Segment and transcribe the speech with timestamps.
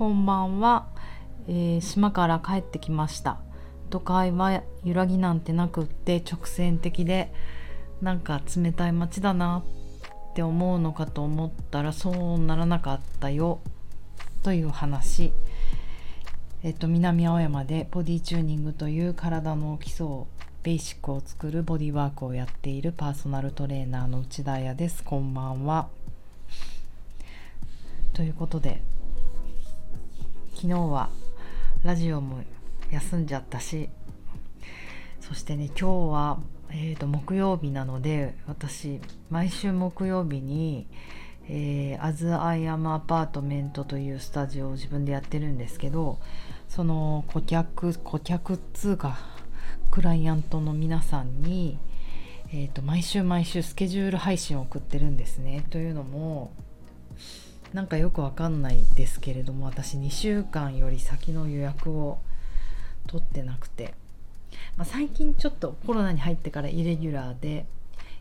[0.00, 0.86] こんばんは、
[1.46, 3.38] えー、島から帰ってきました。
[3.90, 7.30] 都会は揺らぎなんてなくって直線的で
[8.00, 9.62] なんか冷たい街だな
[10.32, 13.60] って思うのかと思ったらそうならなかったよ。
[14.42, 15.34] という話。
[16.62, 20.06] えっと南青山でボディチューニングという体の基礎
[20.62, 25.04] ベーシックを作るボディワークをやっているパーソナルトレーナーの内田彩です。
[25.04, 25.88] こんばんは。
[28.14, 28.80] ということで
[30.60, 31.08] 昨日は
[31.84, 32.44] ラジオも
[32.90, 33.88] 休んじゃったし
[35.18, 40.86] そしてね今日は、えーと、木曜日なので私毎週木曜日に
[41.48, 46.18] 「えー、As I Am Apartment」というスタジオを自分でやってるんですけど
[46.68, 49.18] その顧客顧客っつうか
[49.90, 51.78] クライアントの皆さんに、
[52.52, 55.64] えーと毎週毎週スケジュール配信を送ってるんですね。
[55.70, 56.52] というのも
[57.72, 62.18] なんかよくわかんないですけれども私2週間より先の予約を
[63.06, 63.94] 取ってなくて、
[64.76, 67.66] まあ、最近ちょっとコロナに入ってからイレギュラーで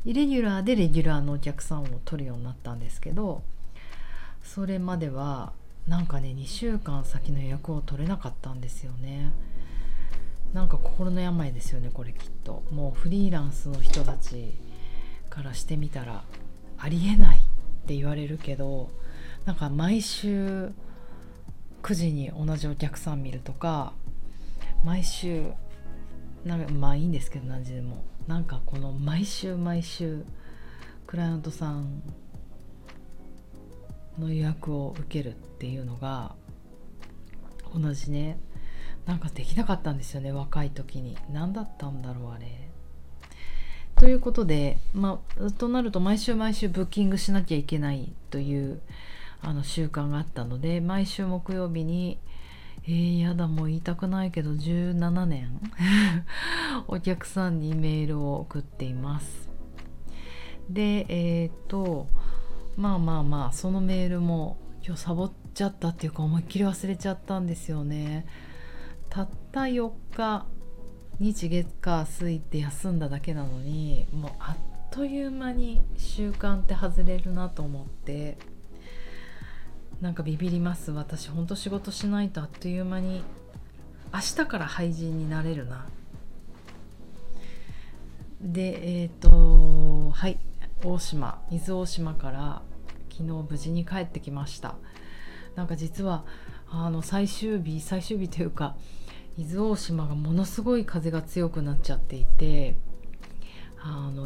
[0.06, 3.42] イレギュラーでレギュラーのお客さんを取るようになったんですけど
[4.44, 5.52] それまでは
[5.88, 9.32] なんかね2週間先の予約を取れなかったんですよね。
[10.54, 12.64] なんか心の病ですよねこれきっと。
[12.72, 14.54] もうフリーランスの人たち
[15.30, 16.24] からしてみたら
[16.78, 17.42] ありえないっ
[17.88, 18.90] て言われるけど
[19.50, 20.72] なんか毎週
[21.82, 23.94] 9時に同じお客さん見るとか
[24.84, 25.48] 毎週
[26.46, 30.24] なまあいいんですけど何時でもなんかこの毎週毎週
[31.08, 32.04] クライアントさん
[34.20, 36.36] の予約を受けるっていうのが
[37.74, 38.40] 同じね。
[39.08, 41.18] なんかできなかったんですよね若い時に。
[41.34, 42.70] 何だったんだろうあれ。
[43.96, 48.80] ということでまあとなると毎週毎週ブッキングしなきゃいけないという
[49.42, 52.20] あの習慣があったので毎週木曜日に
[52.84, 55.60] えー、やだもう言いたくないけど17年
[56.88, 59.50] お客さんにメールを送っています。
[60.70, 62.08] でえっ、と
[62.78, 68.26] まあまあまあそのメールも今日サボっちゃったっていうか思いっきり忘れちゃったんですよね。
[69.10, 70.46] たった4日
[71.20, 74.58] 日月火水って休んだだけなのにもうあっ
[74.92, 78.38] という間に習慣って外れるなと思って。
[80.02, 80.92] なんかビビります。
[80.92, 83.24] 私ほんと仕事しないとあっという間に
[84.14, 85.86] 明日から廃人になれるな。
[88.42, 90.40] でえっ、ー、とはい。
[90.84, 92.62] 大島伊豆大島から
[93.12, 94.76] 昨日無事に帰ってきました。
[95.56, 96.24] なんか実は
[96.70, 98.78] あの最終日最終日というか
[99.38, 102.78] 伊豆大島がものすごい風が強くなっちゃっていて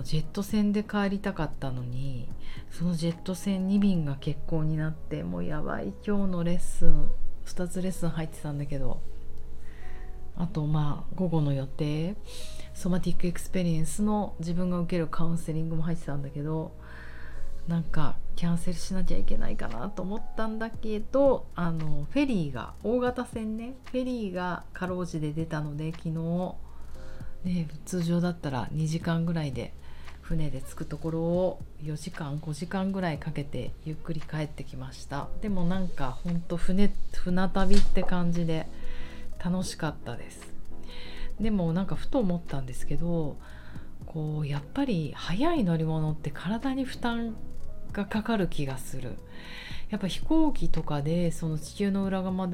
[0.04, 2.28] ジェット船で帰りたかったのに
[2.72, 7.10] そのジェット船2便が欠航になってもうやばい今日のレッスン
[7.46, 9.02] 2つレッスン入ってたんだけど
[10.36, 12.16] あとまあ午後の予定
[12.74, 16.74] ソマティックエクスペリエンスの自分が受けるカウンセリングも入ってたんだけど
[17.68, 26.56] なんかキャンセルしなきゃいけないかなと思ったんだけどあのフェリーが大型船ねフェリーがかろうじで出たので昨日。
[27.44, 29.74] ね、通常だったら2時間ぐらいで
[30.24, 35.28] 船で着くところを4時間5時間ぐらいかけてゆっくり帰ってきました。
[35.42, 38.68] でもなんかほんと船船旅って感じで
[39.44, 40.54] 楽しかったです。
[41.42, 43.38] でもなんかふと思ったんですけど
[44.06, 47.36] こうやっぱり速い乗り物って体に負担
[47.92, 49.18] がかかる気がする。
[49.90, 52.50] やっぱ飛行機とかでその地球の裏側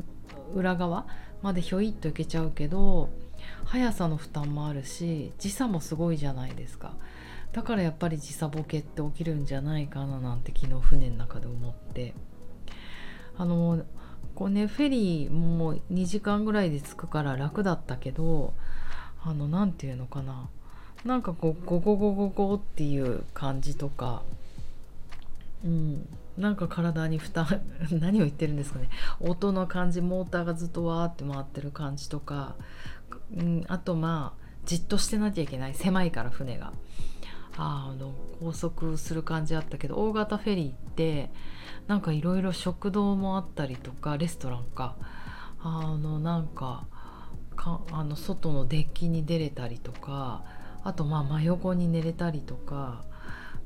[0.56, 1.06] 裏側
[1.44, 3.10] までひょいっと行けちゃうけど
[3.66, 6.94] 速さの負担もあるし時差もすごいじゃないですか。
[7.52, 12.14] だからやっぱり時差ボケって起きるんじゃないかななんて昨日船の中で思って。
[13.38, 13.84] あの
[14.36, 18.54] こうねフェリーもう2時間ぐらいで着くから楽だったけど
[19.24, 20.50] あの何て言うのかな。
[21.06, 24.24] なんかこうゴゴゴゴゴっていう感じとか。
[25.64, 26.08] うん。
[26.38, 27.62] なんか体に負担
[27.92, 28.90] 何を言ってるんですかね。
[29.20, 32.56] 音の感じモーターがずっとわーって回ってる感じとか。
[33.36, 35.74] うん、あとまあじっとしてなきゃいけない。
[35.74, 36.72] 狭いから船が。
[37.62, 41.30] あの高速する感じあったけど大型フェリーって
[41.88, 44.96] なんかいろいろ食堂もあったりとかレストランか。
[45.62, 46.88] あのなんか
[47.58, 50.46] かあの外のデッキに出れたりとか
[50.86, 53.04] あとまあ真横に寝れたりとか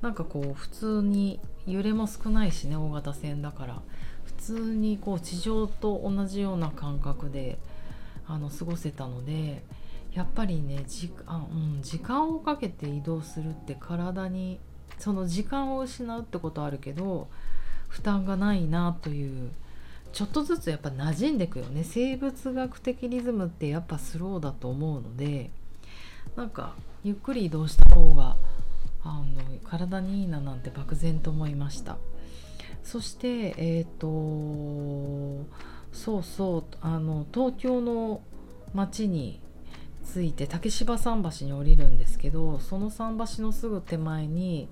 [0.01, 3.81] なんかこう普通に揺れも少ないしね大型船だから。
[4.24, 7.57] 普通にこう地上と同じような感覚で
[8.28, 9.63] あの過ごせたので
[10.13, 14.60] やっぱりね時間,、うん、時間をかけて移動するって体に
[15.00, 17.27] その時間を失うってことあるけど
[17.88, 19.51] 負担がないなという
[20.13, 21.83] ちょっとずつやっぱ馴染んでいくよね。
[21.83, 25.50] 生物学的リズムってやっぱスローだと思うので
[26.36, 28.38] なんかゆっくり移動した方が
[29.04, 29.24] あの
[29.68, 31.98] 体にいいななんて漠然と思いました。
[32.83, 35.45] そしてえっ、ー、と
[35.92, 38.21] そうそうあの東京の
[38.74, 39.39] 街に
[40.03, 44.69] 着いて竹芝桟橋に降りるんですけどその桟橋のすぐ手前に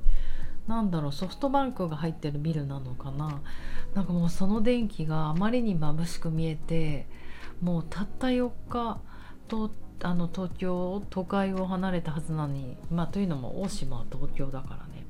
[0.68, 3.42] 何だろうソフトバンクが入ってるビルなのかな。
[3.96, 7.08] なんかもうその電気があまりに眩しく見えて
[7.62, 9.00] もうたった4日
[9.48, 9.72] と
[10.04, 15.06] あの東京都会を離れたはずなのにまあというのも大島は東京だからね。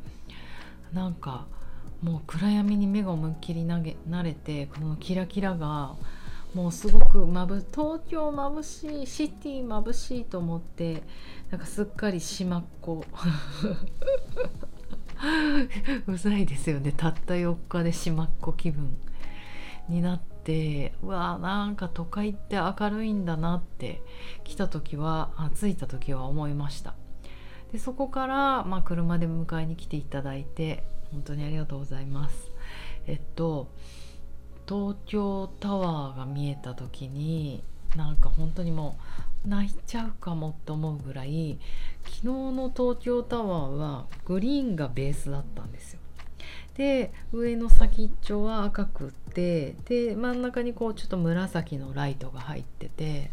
[0.93, 1.45] なんか
[2.01, 5.95] もう暗闇に目が思いっきり投げ慣れてこのキラキラが
[6.53, 11.03] もうすごくまぶ東京眩しいシティ眩しいと思って
[11.49, 13.05] なんかすっかり島っ子
[16.07, 16.91] うざいですよね。
[16.91, 18.97] たった4日で島っ子気分
[19.87, 20.93] になって。
[21.03, 24.01] うわなんか都会って明るいんだなって。
[24.43, 26.95] 来た時は着いた時は思いました。
[27.71, 32.51] でそこから、まあ、車で迎えに来ていただいて本当にありがとうございます。
[33.05, 33.69] えっと
[34.71, 37.61] 東京タワーが見えた時に
[37.97, 38.95] なんか本当にも
[39.45, 41.59] う泣いちゃうかもと思うぐらい
[42.05, 45.99] 昨日の東京タワーはグリーンがベースだったんですよ。
[46.75, 53.31] で上の先っちょは赤くってで真ん中にこうちょっと紫のライトが入ってて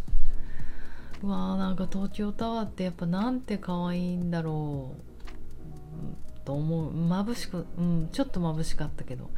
[1.22, 9.30] うわーなんか東京タワーってやっぱなんて可愛いんだろうと思う眩しくうんちょっと眩しかったけど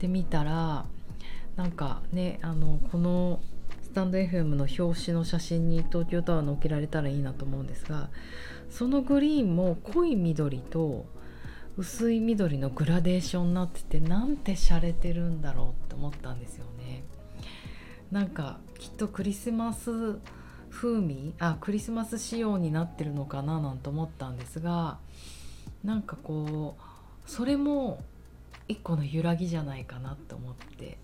[0.00, 0.86] で見たら
[1.56, 3.40] なんかねあのこの
[3.82, 8.08] スタンド FM の表紙の写真に東京タワー載っけられたらいいなと思うんですが
[8.70, 11.06] そのグリーンも濃い緑と
[11.76, 17.02] 薄い緑のグラデーションになっててなんて洒落てるんだろうって思ったんですよね。
[18.10, 20.18] なんかきっとクリスマス
[20.70, 24.98] 風味あクリスマス仕様になってるのかななんて思ったんですが
[25.82, 28.02] なんかこうそれも
[28.68, 30.98] 一個の揺らぎじゃないかなと思って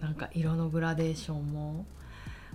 [0.00, 1.86] なんか色のグラデーションも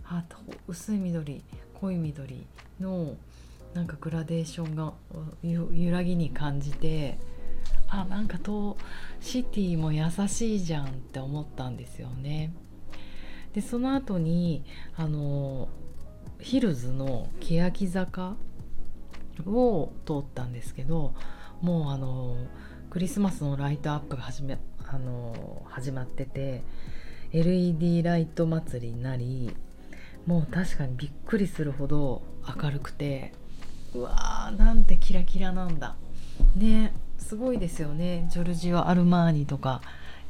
[0.06, 1.44] あと薄い緑
[1.80, 2.46] 濃い緑
[2.80, 3.16] の
[3.74, 4.94] なんかグラデーションが
[5.44, 7.18] 揺らぎに感じて
[7.88, 8.78] あなんかと
[9.20, 12.54] シティも優しいじゃんって思ったんですよね。
[13.54, 14.64] でその後に
[14.96, 15.68] あの
[16.40, 18.36] ヒルズの欅坂
[19.46, 21.14] を通ったんですけど
[21.62, 22.38] もうあの
[22.90, 26.64] クリスマスのライトアップが始めあの始まってて
[27.33, 29.56] LED ライト祭りになり
[30.25, 32.22] もう確かにびっくりするほど
[32.62, 33.33] 明るくて
[33.94, 35.95] うわーなんてキラキラなんだ。
[36.56, 38.28] ねすごいですよね。
[38.31, 39.81] ジョルジオ・アルマーニとか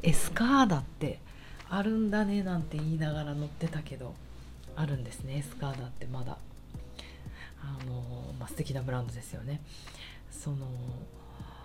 [0.03, 1.19] エスカーダって
[1.69, 4.13] あるんだねなんて言いながら乗ってたけど
[4.75, 6.37] あるんですねエスカーダってまだ。
[7.63, 9.61] あの、まあ、素敵なブランドですよね。
[10.31, 10.67] その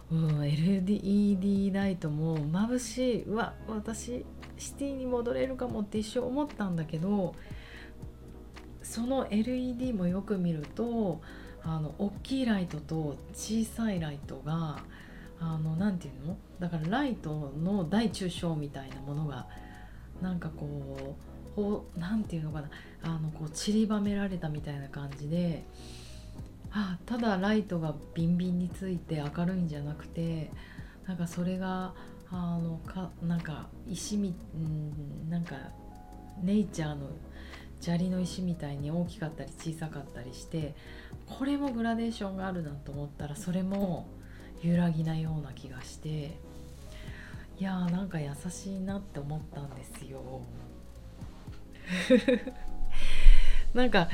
[0.08, 3.22] うん、LED ライトも眩しい。
[3.24, 4.24] うわ私
[4.58, 7.34] シティに戻れるかもって一生思ったんだけど
[8.82, 11.20] その LED もよく見ると
[11.62, 14.78] あの大きいライトと小さいライトが
[15.78, 16.36] 何て言うの？
[16.60, 19.46] だからライトの大中小みたいなものが
[20.22, 21.16] なんかこ
[21.56, 22.70] う何て言うのかな？
[23.02, 25.64] あのこう散りばめられたみたいな感じで
[26.70, 30.50] あただライトがビンビンについて明るいんじゃなくて
[31.06, 31.92] なんかそれが
[32.30, 35.56] あのかなんか石みんなんか
[36.42, 37.08] ネイチャーの
[37.80, 40.74] 砂利の石みたいに大きかったり小さかったりして
[41.26, 44.08] これもグラデーションがあるなと思ったらそれも
[44.62, 46.38] 揺らぎなような気がして
[47.58, 50.42] いやーなんか優しいなって思ったんですよ。
[53.72, 54.08] なんか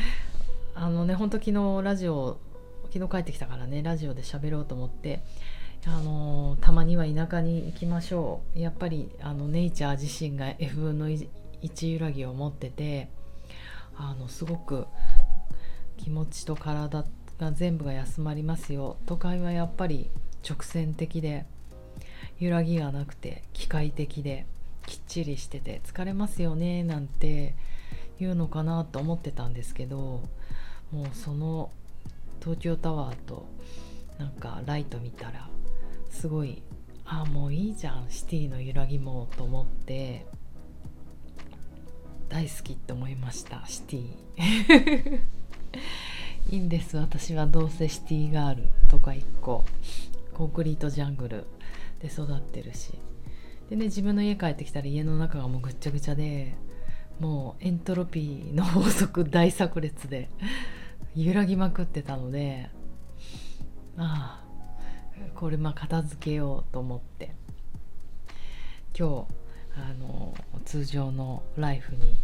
[0.74, 2.38] あのねほんと昨日ラジオ
[2.92, 5.22] 昨日帰ってきたからねラジオで喋ろうと思って
[5.86, 8.58] あのたまには田舎に行きましょう。
[8.58, 13.08] やっぱりあのネイチャー自身が F 分の1揺らぎを持ってて
[13.96, 14.86] あのすごく
[15.96, 17.04] 気持ちと体
[17.38, 18.96] が全部が休まりますよ。
[19.06, 20.10] 都会はやっぱり
[20.48, 21.46] 直線的で
[22.38, 24.46] 揺らぎがなくて機械的で
[24.86, 27.54] きっちりしてて疲れますよねなんて
[28.18, 30.22] 言うのかなと思ってたんですけど
[30.90, 31.70] もうその
[32.40, 33.46] 東京タワーと
[34.18, 35.48] なんかライト見たら
[36.22, 36.62] すごい
[37.04, 40.24] あもういいじゃんシティの揺らぎもと思って
[42.28, 45.20] 大好きって思いましたシティ。
[46.54, 49.64] いいんです私はどうせシティガールとか1個
[50.32, 51.44] コンクリートジャングル
[51.98, 52.92] で育ってるし。
[53.68, 56.54] でね自分の家帰ってきたら家の中がもうぐっちゃぐちゃで
[57.18, 60.30] もうエントロピーの法則大炸裂で
[61.16, 62.70] 揺らぎまくってたので
[63.96, 64.41] ああ
[65.34, 67.34] これまあ片付けようと思って。
[68.98, 69.42] 今日
[69.74, 70.34] あの
[70.66, 72.14] 通常のライフに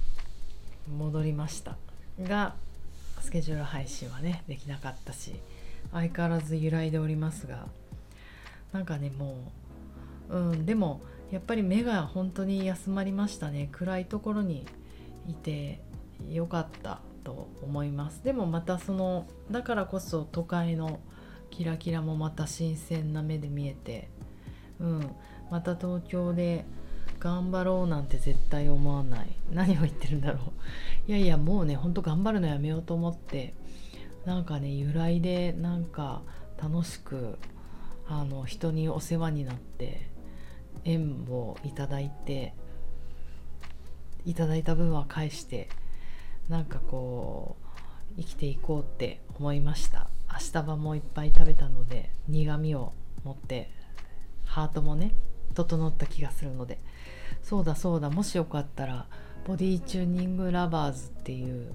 [0.98, 1.76] 戻りました。
[2.20, 2.54] が
[3.20, 5.34] スケジュール配信はねできなかったし
[5.92, 7.66] 相変わらず揺らいでおりますが
[8.72, 9.36] なんかねも
[10.28, 13.68] ううんでもやっぱり目が本当に休まりましたね。
[13.72, 14.66] 暗いところに
[15.28, 15.80] いて
[16.30, 18.24] よかったと思います。
[18.24, 21.00] でもまたそのだからこそ都会の
[21.50, 24.08] キラキラもまた新鮮な目で見えて
[24.80, 25.10] うん。
[25.50, 26.64] また東京で
[27.18, 29.28] 頑張ろうなんて絶対思わない。
[29.52, 30.38] 何を言ってるんだろ
[31.08, 31.10] う。
[31.10, 33.54] いやいやもうねほんと頑張るのやめようと思って
[34.24, 36.22] なんかね由来でなんか
[36.62, 37.38] 楽しく
[38.06, 40.10] あの人にお世話になって
[40.84, 42.54] 縁をいただいて
[44.24, 45.68] いただいた分は返して
[46.48, 47.56] なんかこ
[48.16, 50.08] う生きていこうって思いました。
[50.30, 52.92] 明日晩もいっぱい食べたので苦みを
[53.24, 53.70] 持って
[54.44, 55.14] ハートもね
[55.54, 56.78] 整った気がするので。
[57.42, 59.06] そうだそうだもしよかったら
[59.46, 61.72] ボディチューニングラバーズっていう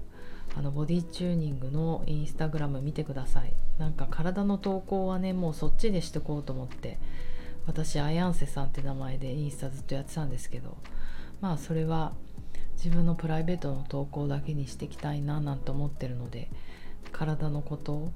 [0.56, 3.54] あのボディチューニングのインスタグラム見てください。
[3.80, 7.00] なんか体の投稿はねもうそっちでしてこうと思って
[7.66, 10.78] 私アヤンセさんって名前でインスタずっとやってたんですけど
[11.42, 12.14] まあそれは
[12.76, 16.52] 自分のプライベートの投稿だけにしていきたいななんて思ってるので
[17.12, 18.12] 体のことを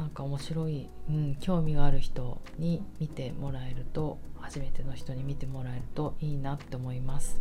[0.00, 7.38] なんか面白い、うん、興味がある人に見てもらえると初めての人に見てもらえるといいなって思います。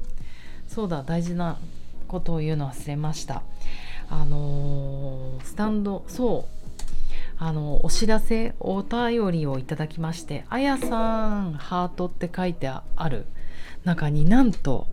[0.67, 1.57] そうだ大事な
[2.09, 3.43] ことを言うの忘れました。
[4.09, 6.59] あのー、スタンドそう。
[7.41, 13.25] あのお知らせお便りをいただきまして「あやさんハート」って書いてある
[13.85, 14.87] 中になんと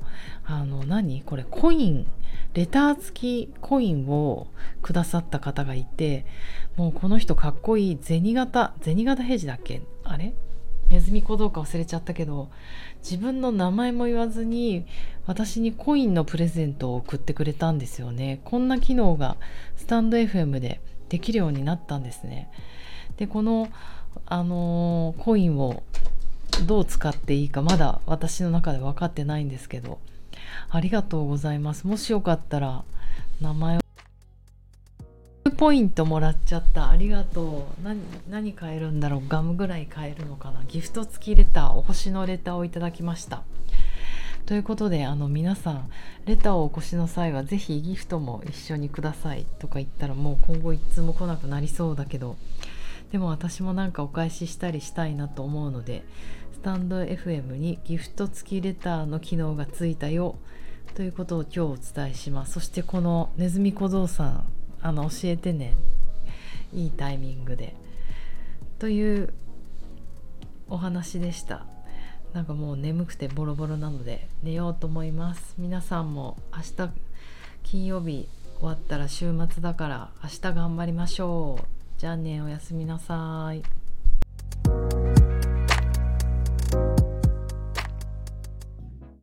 [0.44, 1.22] あの何？
[1.22, 2.06] これコイン。
[2.56, 4.46] レター付きコインを
[4.80, 6.24] くださった方がいて
[6.76, 9.82] もうこの人かっこいい銭形銭形平次だっけ？
[10.04, 10.32] あれ？
[10.88, 12.48] ネズミ子どうか忘れちゃったけど
[13.02, 14.86] 自分の名前も言わずに
[15.26, 18.40] 私にコインのプレゼントを送ってくれたんですよね。
[18.44, 19.36] こんな機能が
[19.76, 22.50] スタンド FM でできるようになったんですね。
[23.18, 23.68] でこの
[24.24, 25.82] あのー、コインを
[26.66, 29.98] どう使っていいかまだ私の中で分かってないんですけど
[30.70, 31.86] ありがとうございます。
[31.86, 32.84] もしよかったら
[33.40, 33.80] 名前を
[35.56, 36.90] ポイントもらっちゃった。
[36.90, 37.84] ありがとう。
[37.84, 39.22] 何何買えるんだろう。
[39.28, 40.62] ガムぐらい買えるのかな。
[40.68, 43.42] ギフト付きレターお星のレターをいただきました。
[44.46, 45.90] ということであの皆さん
[46.24, 52.36] レターをお越しの際は是非ギフトも一緒にくださいとか言ったらもう今後いつも来なくなりそうだけど
[53.12, 56.04] でも私もなんかお返ししたりしたいなと思うので
[56.52, 60.36] スタンド FM にギフト付きレターの機能がついたよ
[60.94, 62.52] ということを今日お伝えします。
[62.54, 64.44] そしてこのネズミ小僧さん
[64.80, 65.74] あの教えてね
[66.72, 67.76] いいタイミングで
[68.78, 69.32] という
[70.68, 71.66] お話でした。
[72.32, 75.54] なんかもう眠くてボロボロなので寝ようと思います。
[75.58, 76.92] 皆さんも明日
[77.62, 81.85] 金曜日終わったら週末だから明日頑張りましょう。
[81.98, 83.85] じゃあねおやすみなさい。